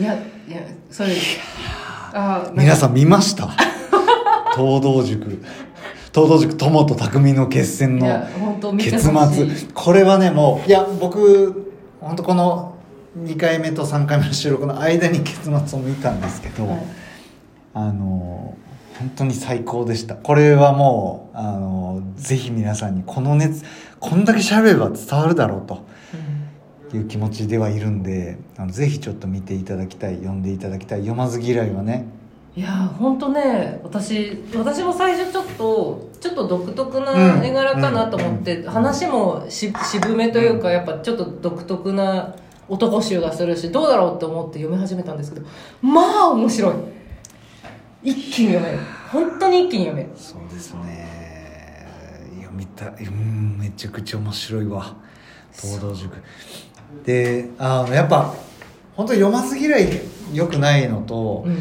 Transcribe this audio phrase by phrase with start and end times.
[0.00, 0.16] いやい
[0.50, 1.14] やそれ
[2.12, 3.48] あー皆さん見ました？
[4.56, 5.42] 東道塾。
[6.12, 9.46] 東道塾友と匠の決戦いの結末。
[9.46, 12.74] いこれはねもういや僕本当この
[13.24, 16.78] 2回目と3回目の収録の間に結末を見たんですけど、はい。
[17.74, 18.54] あの
[18.98, 20.14] 本当に最高でした。
[20.16, 23.62] これはもうあのぜひ皆さんにこの熱
[24.00, 25.84] こんだけ喋れば伝わるだろうと
[26.96, 32.06] いう気持ちではいるんであのぜひちょっと見ていただきたい読んでいただきたい読まず嫌いはね。
[32.56, 37.04] いや本当ね私私も最初ちょっとちょっと独特うん。
[37.04, 38.70] な絵柄かなと思って、うん。
[38.70, 42.34] 話もし渋めというかやっぱちょっと独特な
[42.68, 45.46] 男衆がするしどうだろうって思って読み始めたんですけど
[45.80, 46.74] まあ面白い。
[48.02, 48.78] 一気に読める。
[49.12, 50.10] 本当に一気に読める。
[50.16, 51.86] そうですね。
[52.40, 54.96] 読みたいうんめちゃくちゃ面白いわ。
[55.52, 56.16] 東道塾
[57.04, 58.34] であのやっぱ
[58.96, 59.88] 本当読まず嫌い
[60.32, 61.56] よくないのと、うん。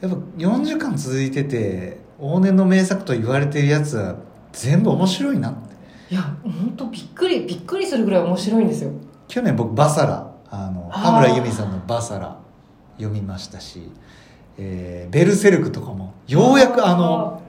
[0.00, 4.16] やっぱ40巻続いてて往年の名作と言われてるやつは
[4.52, 5.68] 全部面白いなって。
[6.10, 8.92] いや本当びっくりびっくりするぐらい面白いんですよ。
[9.26, 12.38] 去年僕バサラあの羽村由美さんの「バサラ」
[12.96, 13.90] 読みましたし、
[14.56, 17.42] えーベルセルク」とかもようやくあの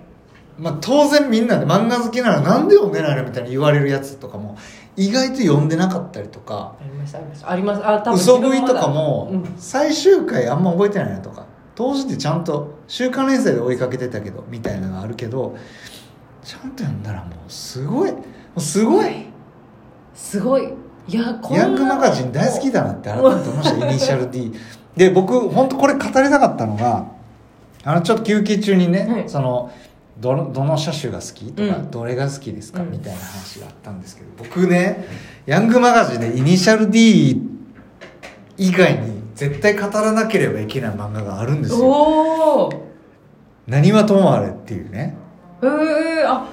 [0.60, 4.58] まあ、当然みんなで漫画好きならなんで読んでないのみたいに言われるやつとかも
[4.98, 7.88] 意外と読んでなかったりとかありましたありましたあります。
[7.88, 9.56] あ多分嘘食いとかもうん。
[9.58, 15.56] 最終回あんま覚えてないなとか当時ってちゃんと週刊連載で追いかけてたけどみたいなのがあるけど
[16.44, 18.24] ちゃんと読んだらもうすごいも
[18.58, 19.26] うすごい。
[20.14, 20.74] すごい。
[21.08, 24.54] いやこヤングマガジン大好きだなって改めて思いました イニシャル D
[24.96, 27.06] で僕本当これ語りたかったのが
[27.84, 29.30] あのちょっと休憩中にね、はい。
[29.30, 29.72] その
[30.20, 31.92] どのどの車種が好きとか、うん。
[31.92, 32.92] どれが好きですか、うん。
[32.92, 35.06] みたいな話があったんですけど僕ね
[35.46, 37.42] ヤングマガジンでイニシャル D
[38.58, 41.86] 以外に絶対語らなければいけない漫画があるんですよ。
[41.86, 42.90] おお
[43.68, 45.16] 「なにわともあれ」っていうね。
[45.62, 46.46] えー、あ。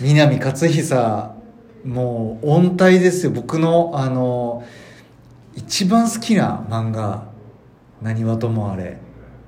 [0.00, 1.34] 南勝久
[1.84, 3.32] もう音体ですよ。
[3.32, 4.64] 僕のあの
[5.54, 7.24] 一番好きな漫画
[8.02, 8.98] 「なにわともあれ」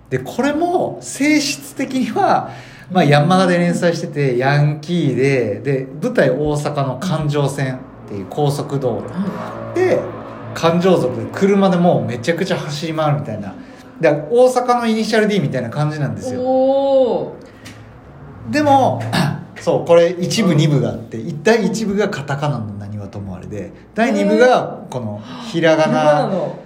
[0.09, 2.51] でこれも性質的には、
[2.91, 9.75] まあ、ヤンマガで連載しててヤンキーでで舞台大阪の環状線っていう高速道路。
[9.75, 10.01] で
[10.55, 13.55] 環状族で車でもうめちゃくちゃ走り回るみたいな。
[14.01, 17.35] で大阪のイニシャル D みたいな感じなんですよ。
[18.51, 19.03] でも
[19.61, 26.59] そうこれ一部二部があって第一部がカタカナの何はともあれで第二部がこのひらがなの。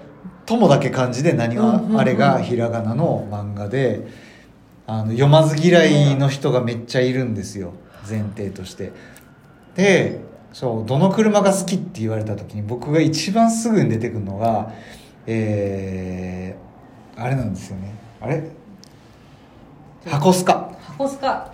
[0.45, 4.07] ともだけ漢字で何はあれがひらがなの漫画で
[4.87, 7.73] あの読まず嫌いの人がめっちゃいるんですよ。
[8.09, 8.93] 前提として。
[9.77, 10.21] で
[10.53, 14.73] そうどの車が好きって言われた時に僕が一番すぐに出てくるのが
[15.27, 17.95] えー、あれなんですよね。
[18.21, 18.51] あれ？
[20.05, 20.77] 箱スカ。
[20.81, 21.53] 箱スカ。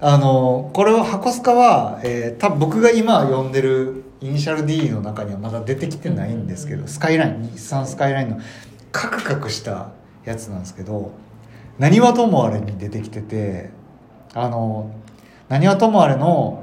[0.00, 8.40] あのこれを箱スカは、えー、多分僕が今読んでるイニシャル D の中にはまだ出てきてないんですけど、スカイライン日産スカイラインの
[8.92, 9.92] カクカクした
[10.24, 11.12] やつなんですけど
[11.80, 13.70] 何はともあれに出てきてて
[14.34, 14.90] あの
[15.48, 16.62] 何はともあれの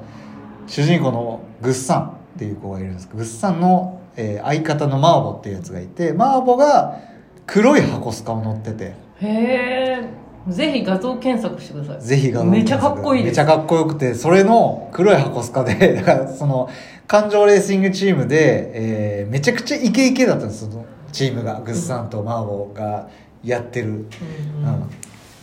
[0.68, 3.08] 主人公のグッサンっていう子がいるんです。
[3.08, 7.00] けどグッサンの、えー相方のマーボっていうやつがいてマーボが
[7.48, 8.94] 黒い箱スカを乗ってて。
[9.22, 10.10] へえ
[10.50, 12.02] ぜひ画像検索してください。
[12.02, 13.32] ぜひ画像めちゃかっこいいです。
[13.32, 16.70] めちゃかっこよくて、それの黒い箱スカで、 だからその、
[17.08, 21.60] 環状レーシングチームで、えーめちゃくちゃイケイケだったんです、そのチームが。
[21.66, 23.08] グッサンとマーボーが
[23.44, 23.88] やってる。
[23.88, 23.94] うん。
[23.96, 24.08] うん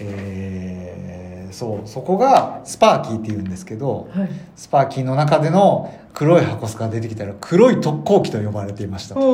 [0.00, 4.28] えーそう、そこがスパーキーって言うんですけど、はい。
[4.56, 9.30] スパーキーの中での黒い箱スカが出てきたら、黒い特攻機と呼ばれていました特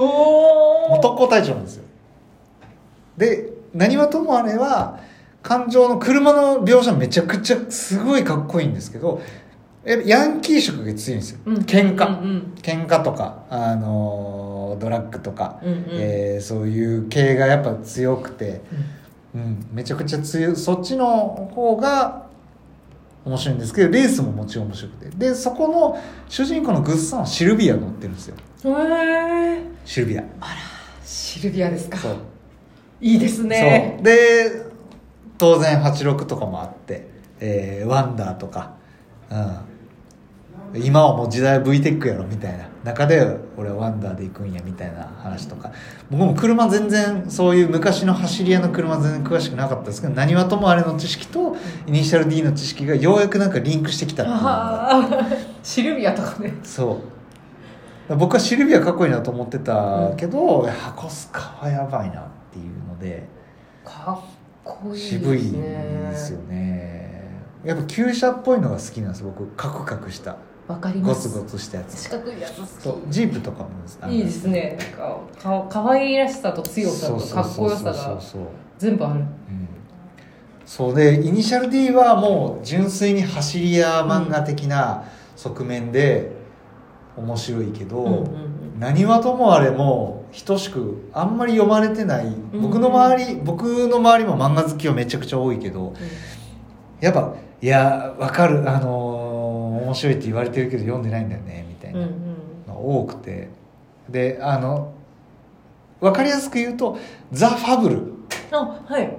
[1.16, 1.84] 攻隊長なんですよ。
[3.16, 4.98] で何はともあれは
[5.42, 9.20] 感情の車の描写めちゃくちゃすごいかっこいいんですけど
[9.84, 11.56] えヤンキー色が強いんですよ、うん。
[11.58, 12.54] 喧嘩、うんうん。
[12.60, 15.84] 喧嘩とか、あのードラッグとか、うんうん。
[15.92, 18.84] えーそういう系がやっぱ強くて、うん、
[19.72, 21.06] めちゃくちゃ強いそっちの
[21.54, 22.26] 方が
[23.24, 25.10] 面白いんですけどレースももちろん面白くて。
[25.16, 28.36] でそこの主人公のグッサンはシルビア乗ってるんですよ。
[28.64, 30.24] へえシルビア。
[31.04, 31.98] シルビアですか。
[31.98, 32.16] そう。
[33.00, 33.94] いいですね。
[33.96, 34.04] そう。
[34.04, 34.70] で
[35.38, 37.08] 当然86とかもあって、
[37.40, 38.74] えーワンダーとか、
[39.30, 39.58] うん、
[40.74, 42.68] 今はもう時代 VTEC やろみたいな。
[42.84, 45.70] 中で俺はワンダーで行くんやみたいな話とか。
[46.10, 51.56] 僕も車全然そういう昔の走り屋の車全然詳しくなかったですけど何はともあれの知識と
[51.86, 55.38] イニシャル D の知識がようやくなんかリンクしてきたっていう。
[55.62, 56.54] シルビアとかね。
[56.62, 57.00] そ
[58.08, 58.16] う。
[58.16, 63.28] 僕はシルビアかっこいいなと思ってたけど、箱スカはやばいなっていうので。
[63.84, 64.24] かっ
[64.64, 64.98] こいいね。
[64.98, 67.42] 渋いんですよね。
[67.64, 69.22] やっぱ旧車っぽいのが好きなんです。
[69.22, 70.36] 僕カクカクした
[70.70, 71.28] わかります。
[71.28, 72.04] ゴツゴツしたやつ。
[72.04, 73.70] 四角いやつそう好ジープとかも
[74.08, 74.78] いいですね。
[74.78, 78.20] なんかかかわいらしさと強さとかっこよさが
[78.78, 79.20] 全部ある。
[79.20, 79.26] うん。
[80.64, 85.02] そうでイニシャル D はもう純粋に走り屋漫画的な
[85.34, 86.30] 側面で
[87.16, 88.24] 面白いけど、うんうんうん。
[88.78, 92.26] 何はともあれも等しくあんまり読まれてない。
[92.26, 95.94] うん僕の周り、僕の周りも漫画好きはめちゃくちゃ多いけど
[97.00, 98.70] やっぱいやわかる。
[98.70, 99.19] あのー
[99.90, 102.00] 面白いって言われてるけど読んでないんだよねみたいな。
[102.00, 102.02] ん
[102.66, 103.48] のが多くて。
[104.08, 104.92] であの
[106.00, 106.98] 分かりやすく言うと
[107.30, 108.12] 「ザ・ファブル」
[108.50, 109.16] あはい。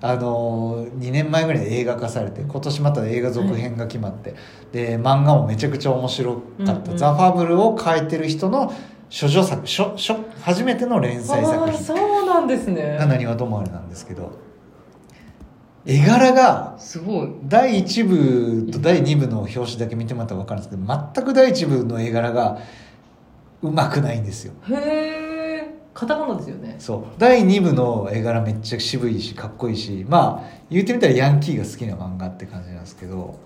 [0.00, 4.34] あの2年前ぐらいで映画化されて今年また映画続編が決まって、
[4.70, 6.96] で漫画もめちゃくちゃ面白かった「うんうん。
[6.96, 8.72] ザ・ファブル」を書いてる人の
[9.08, 11.78] 処女作初初初めての連載作品。
[11.78, 12.96] そうなんですね。
[12.98, 14.32] が「なにわともあれ」なんですけど
[15.86, 17.28] 絵柄がすごい。
[17.44, 22.58] 第1部と第2部の表紙だけ見てもらったら分かるんですけど全く第1部の絵柄が
[23.62, 24.54] うまくないんですよ。
[24.70, 26.76] へえカタカナですよね。
[26.78, 27.04] そう。
[27.18, 33.38] 第2部の絵柄めっちゃ渋いしかっこいいしまあ言ってみたらヤンキーが好きな漫画って感じなんですけど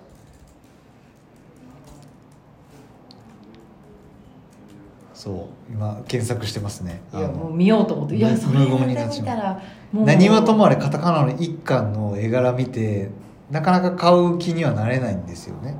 [5.18, 7.00] そう今検索してますね。
[7.12, 9.60] いやもう見ようと思っていや無それ見たら
[9.92, 13.10] 何はともあれカタカナの一巻の絵柄見て
[13.50, 15.74] なかなか買う気にはなれないんですよね。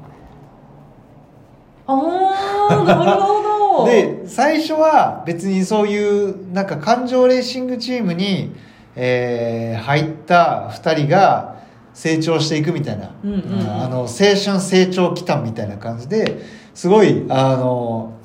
[1.87, 3.87] ああなるほど。
[3.87, 8.52] で最初は別にそういうなんか環状レーシングチームに、
[8.96, 11.58] えー入った2人が
[11.94, 13.82] 成長していくみたいな、うんうんうん。
[13.85, 16.40] あの青春成長期間みたいな感じで
[16.75, 18.18] すごいあの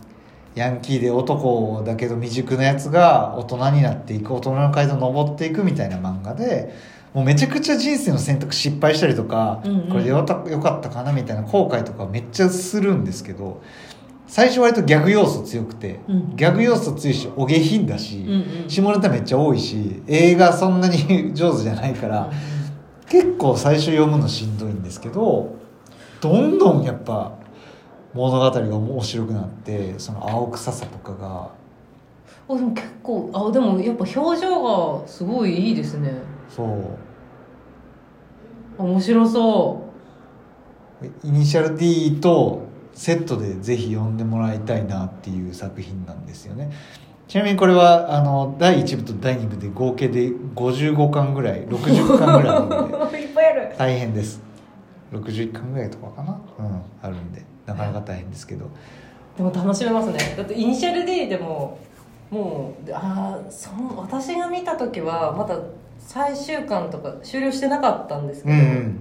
[0.56, 6.74] ヤンキーで男だけど未熟なやつが大人になっていく大人の階段登っていくみたいな漫画で
[7.14, 9.90] もうめちゃくちゃ人生の選択失敗したりとか、うんうん。
[9.90, 13.62] これでよかったよかったかなみたいな後悔とかめっちゃするんですけど
[14.28, 16.36] 最初割とギャグ要素強くて、うん。
[16.36, 18.32] ギャグ要素強いしお下品だし、うん
[18.64, 18.70] うん。
[18.70, 22.32] 下ネタめっちゃ多いし映画そんなに 上手じゃないから、
[23.10, 25.56] 結構最初読むのしんどいんですけど
[26.20, 27.34] どんどんやっぱ
[28.14, 31.50] 物語が面白くなってその青臭さとかが。
[32.50, 36.12] あでも結構あでもやっぱ表情がすごいいいですね。
[36.50, 36.68] そう。
[38.78, 39.82] 面白そ
[41.24, 42.64] イニシャル D と
[42.94, 46.72] セットでぜひ読んでもらいたいなっていう作品なんですよね。
[47.28, 53.74] ちなみにこれはあの第1部と第2部で合計で55巻ぐらい60巻ぐらいあるんで。
[53.78, 54.42] 大変です。
[55.14, 56.40] 61巻ぐらいとかかな？
[56.60, 58.70] うんあるんでなかなか大変ですけど。
[59.38, 60.20] でも楽しめますね。
[60.38, 61.80] だってイニシャル D でも
[62.30, 65.58] もうああその私が見た時はまだ
[66.00, 69.00] 最終巻とか終了してなかったんですけど、うんうん。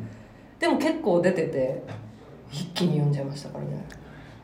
[0.58, 1.82] でも結構出てて
[2.50, 3.84] 一気に読んじゃいましたからね。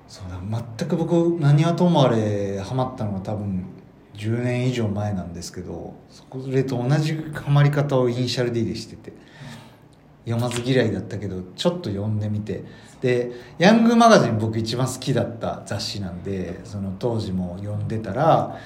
[0.09, 3.67] そうだ全く僕何はともあれハマったのが多分
[4.15, 9.13] 10年以上前なんですけどそれと同じハマり方をイニシャル D でしてて
[10.29, 12.65] 読まず嫌いだったけどちょっと読んでみて。
[13.01, 18.59] でヤングマガジン僕一番好きだった雑誌なんでその当時も読んでたら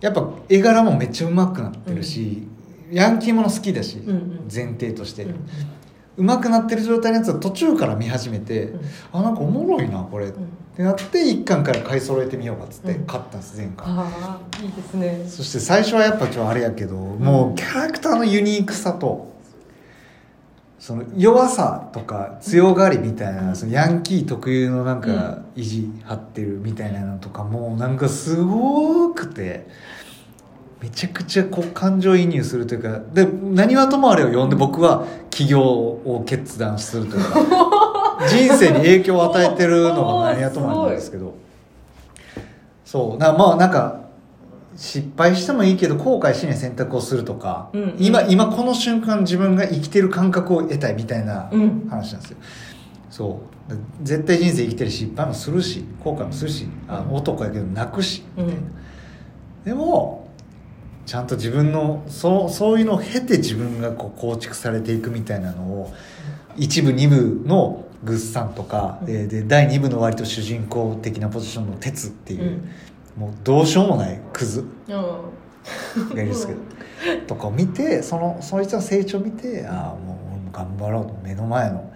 [0.00, 2.46] やっぱ絵柄もめっちゃ上手くなってるし、
[2.90, 4.48] ヤンキーもの好きだし、うんうん。
[4.52, 5.34] 前提として、うん
[6.16, 8.80] 上手くなってる状態のやつは途中から見始めて、うん。
[9.12, 10.30] あなんかおもろいなこれ、ん。
[10.30, 10.32] っ
[10.76, 13.06] てなって一巻から買い揃えてみようかっつってうん。
[13.06, 15.24] 買ったんです前巻、ああいいですね。
[15.28, 19.37] そして最初はやっぱちょっとあれやけど、もうキャラクターのユニークさと
[20.78, 29.66] その弱さとか強がりみたいな、そのヤンキー特有のなんか意地張ってるみたいなのとかもなんかすごくて
[30.80, 41.34] めちゃくちゃこう感情移入するというかで何はともあれを読んで僕は起業を決断するというか 人生に影響を与えてるのが何はともあれなんですけど。
[42.84, 43.18] そう。
[43.18, 44.07] なまあなんか
[44.80, 51.88] 失敗してもいいけど後悔しない選択をするとか、うん今今この瞬間自分が生きてる感覚を得たいみたいなうん。
[51.90, 52.36] 話なんですよ、
[53.10, 53.74] そう。
[54.04, 57.14] 絶対人生生きてるし失敗もするし後悔もするし、あうん。
[57.16, 58.72] 男やけど泣くしみたいな、うん。
[59.64, 60.28] でも
[61.06, 65.92] ちゃんと自分のそうそういうのを経て自分がこう構築されていくみたいなのを
[66.56, 72.70] 一部二部のグッサンとか、でで第二部の割と主人公的なポジションの鉄っていう、うん
[73.18, 74.60] もうどうしようもないクズ。
[74.60, 74.68] うん。
[74.88, 75.02] が
[76.14, 76.60] いるんですけど
[77.26, 81.92] とかを見てそのそいつの成長を見てああもう俺も頑張ろうと目の前の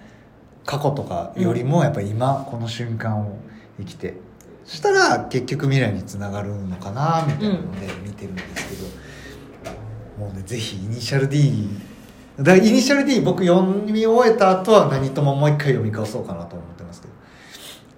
[0.66, 3.38] 過去とかよりもやっぱり今この瞬間を
[3.78, 4.14] 生きて。
[4.64, 9.74] そしたら結局未来につながるのかなみたいなので見てるんですけど、
[10.24, 11.68] もうねぜひイニシャル D
[12.38, 17.14] だイニシャル D 僕読み終えた後は何とももう一回読み返そうかなと思ってますけど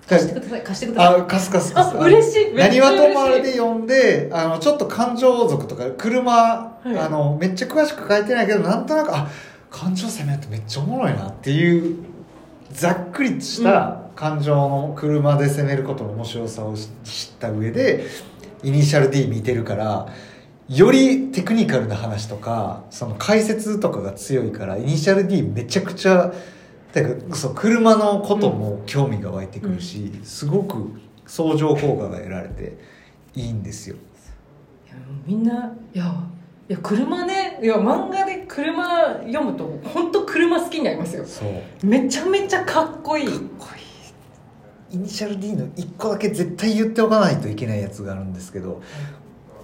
[0.09, 0.35] 貸して。
[0.35, 0.63] ください。
[0.63, 1.21] 貸してください。
[1.21, 2.53] あカスカスカスあ嬉しい。
[2.53, 2.91] めっちゃ嬉しい。
[2.91, 6.99] なにわとまれで読んであのちょっと感情族とか車、い。
[6.99, 9.29] あのめっちゃ詳しく書いてないけどなんとなくあ
[9.71, 11.97] 感情攻めるとめっちゃおもろいなっていう
[12.71, 18.05] ざっくりした感情の車で攻めることの面白さを知った上で
[18.63, 20.09] イニシャル D 見てるから
[20.69, 26.33] よりテクニカルな話とかその解説とかが強いからイニシャル D めちゃくちゃ
[26.95, 30.93] てかそう車のことも興味が湧いてくるし、すごく
[31.27, 32.79] 相乗効果が得られて
[33.35, 33.97] いいんですよ。
[34.87, 34.95] いや
[35.27, 36.15] みんないや
[36.69, 38.85] いや車ねいや漫画で車
[39.27, 41.25] 読むと本当車好きになりますよ。
[41.25, 41.87] そう。
[41.87, 43.27] めちゃめちゃかっこいい。
[43.27, 43.67] かっこ
[44.91, 44.97] いい。
[44.97, 48.81] イニシャル D の1個だけ絶対言っておかないといけないやつがあるんですけど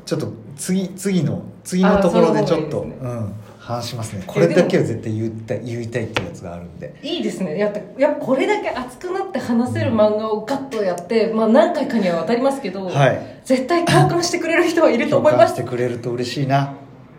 [0.04, 2.96] ちょっと次次の次のところでちょっとね。
[3.00, 4.24] うん話しますね。
[4.26, 6.94] これだけは絶対言いたい言いたいってやつがあるんで。
[7.02, 7.58] いいですね。
[7.58, 13.40] やっぱやっぱこれだけ熱くなって話せる漫画をガッとやって、まあ、何回かには渡りますけど、はい。
[13.44, 15.54] 絶対共感してくれる人はいると思います。
[15.54, 16.74] 共感してくれると嬉しいな。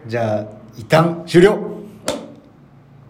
[0.08, 0.46] じゃあ
[0.76, 1.71] 一旦終了